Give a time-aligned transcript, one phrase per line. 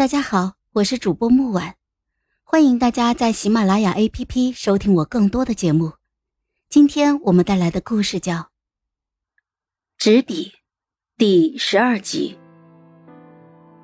[0.00, 1.74] 大家好，我是主播木婉，
[2.42, 5.92] 欢迎大家在喜马拉雅 APP 收听我更多的节目。
[6.70, 8.34] 今天我们带来的故事叫
[9.98, 10.44] 《纸笔》
[11.18, 12.38] 第十二集。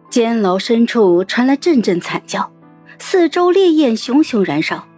[0.08, 2.50] 监牢深处传来阵阵惨叫，
[2.98, 4.88] 四周烈焰熊熊燃烧，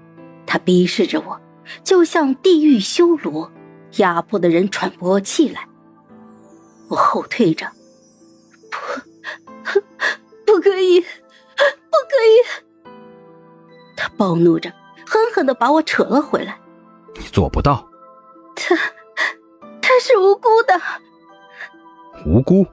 [0.46, 1.40] 他逼视着我，
[1.82, 3.50] 就像地狱修罗，
[3.96, 5.68] 压迫的人喘不过气来。
[6.88, 7.66] 我后退着，
[10.68, 11.06] 可以，不
[12.10, 12.92] 可以！
[13.96, 14.70] 他暴怒着，
[15.06, 16.58] 狠狠的把我扯了回来。
[17.14, 17.88] 你做不到。
[18.54, 18.76] 他，
[19.80, 20.78] 他是无辜的。
[22.26, 22.66] 无辜？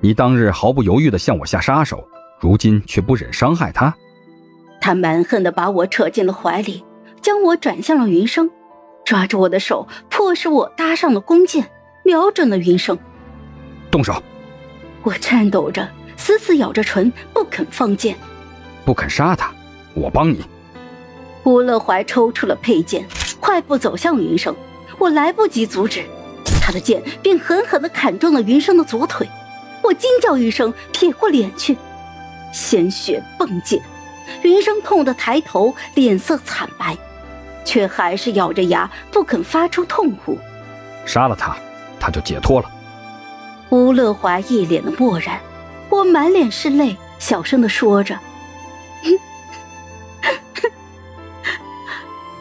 [0.00, 2.06] 你当日毫不犹豫的向我下杀手，
[2.40, 3.94] 如今却不忍伤害他。
[4.80, 6.84] 他蛮横的把我扯进了怀里，
[7.22, 8.50] 将我转向了云生，
[9.04, 11.70] 抓着我的手，迫使我搭上了弓箭，
[12.02, 12.98] 瞄准了云生。
[13.90, 14.20] 动手！
[15.02, 18.16] 我颤抖着，死死咬着唇，不肯放箭。
[18.84, 19.52] 不肯杀他，
[19.94, 20.44] 我帮你。
[21.44, 23.06] 吴乐怀抽出了佩剑，
[23.40, 24.54] 快步走向云生。
[24.98, 26.04] 我来不及阻止，
[26.60, 29.26] 他的剑便狠狠地砍中了云生的左腿。
[29.82, 31.76] 我惊叫一声，撇过脸去，
[32.52, 33.80] 鲜血迸溅。
[34.42, 36.96] 云生痛得抬头，脸色惨白，
[37.64, 40.38] 却还是咬着牙不肯发出痛呼。
[41.06, 41.56] 杀了他，
[41.98, 42.70] 他就解脱了。
[43.70, 45.40] 吴乐华一脸的漠然，
[45.88, 48.18] 我满脸是泪，小声的说着：“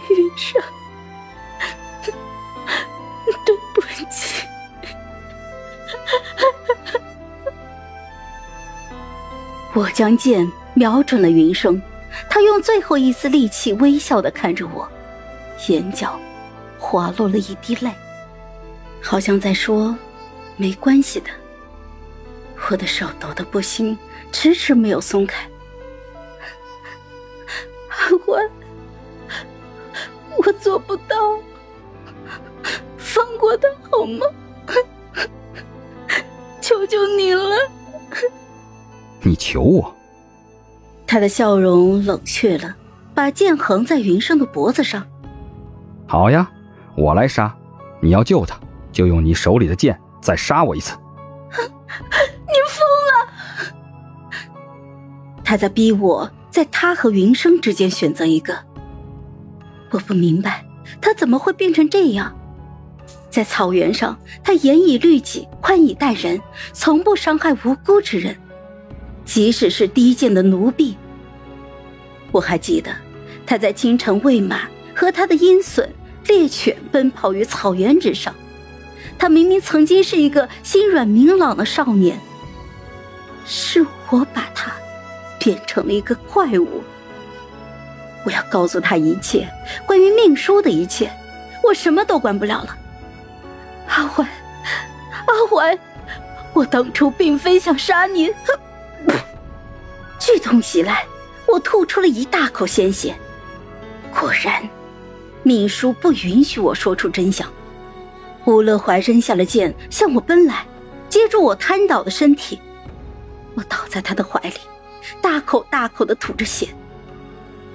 [0.09, 0.59] 云生，
[3.45, 4.43] 对不起。”
[9.75, 11.79] 我将剑瞄准了云生，
[12.27, 14.89] 他用最后一丝力气微笑的看着我，
[15.67, 16.19] 眼角
[16.79, 17.91] 滑落了一滴泪，
[18.99, 19.95] 好像在说。
[20.59, 21.29] 没关系的，
[22.69, 23.97] 我的手抖得不行，
[24.29, 25.49] 迟迟没有松开。
[27.87, 28.45] 阿欢，
[30.37, 31.39] 我做不到，
[32.97, 34.25] 放过他好吗？
[36.59, 37.55] 求求你了！
[39.21, 39.95] 你求我？
[41.07, 42.75] 他的笑容冷却了，
[43.15, 45.07] 把剑横在云生的脖子上。
[46.05, 46.51] 好呀，
[46.97, 47.55] 我来杀。
[48.01, 48.59] 你要救他，
[48.91, 49.97] 就用你手里的剑。
[50.21, 50.97] 再杀我一次！
[51.51, 54.53] 你疯了！
[55.43, 58.57] 他在逼我，在他和云生之间选择一个。
[59.91, 60.65] 我不明白，
[61.01, 62.35] 他怎么会变成这样？
[63.29, 66.39] 在草原上，他严以律己，宽以待人，
[66.73, 68.35] 从不伤害无辜之人，
[69.25, 70.95] 即使是低贱的奴婢。
[72.31, 72.91] 我还记得，
[73.45, 75.87] 他在清晨喂马，和他的鹰隼、
[76.27, 78.33] 猎犬奔跑于草原之上。
[79.19, 82.17] 他明明曾经是一个心软明朗的少年，
[83.45, 84.71] 是我把他
[85.37, 86.81] 变成了一个怪物。
[88.25, 89.47] 我要告诉他一切
[89.85, 91.11] 关于命书的一切，
[91.63, 92.77] 我什么都管不了了。
[93.89, 95.77] 阿怀，阿怀，
[96.53, 98.33] 我当初并非想杀你。
[100.17, 101.05] 剧痛袭来，
[101.47, 103.15] 我吐出了一大口鲜血。
[104.17, 104.67] 果然，
[105.43, 107.51] 命书不允许我说出真相。
[108.49, 110.65] 吴乐怀扔下了剑，向我奔来，
[111.07, 112.59] 接住我瘫倒的身体。
[113.53, 114.55] 我倒在他的怀里，
[115.21, 116.69] 大口大口的吐着血，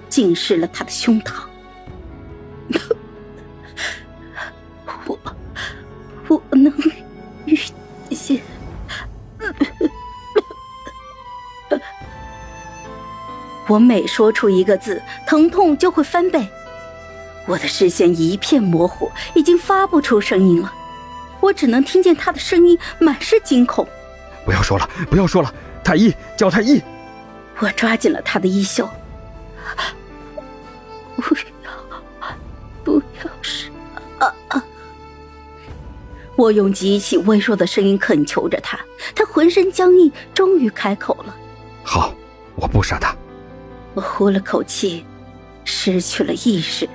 [0.09, 1.35] 浸湿了他的胸膛。
[5.07, 5.17] 我，
[6.29, 6.73] 我能
[7.47, 7.57] 遇
[8.11, 8.43] 见。
[13.69, 16.49] 我每说出一个字，疼痛就会翻倍。
[17.47, 20.73] 我的视线一片模糊，已经发不出声音了。
[21.41, 23.87] 我只能听见他的声音满是惊恐。
[24.45, 26.81] 不要说了，不要说了，太医叫太医。
[27.59, 28.89] 我抓紧了他的衣袖。
[31.17, 31.71] 不要，
[32.83, 33.71] 不要是
[34.19, 34.65] 啊啊！
[36.37, 38.79] 我用极其微弱的声音恳求着他，
[39.15, 41.37] 他浑身僵硬，终于开口了。
[41.83, 42.15] 好，
[42.57, 43.15] 我不杀他。
[43.95, 45.07] 我呼了口气，
[45.65, 46.89] 失去了意识。